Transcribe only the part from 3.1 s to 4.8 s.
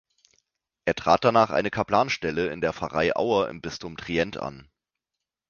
Auer im Bistum Trient an.